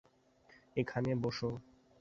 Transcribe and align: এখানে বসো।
এখানে 0.77 1.11
বসো। 1.15 1.49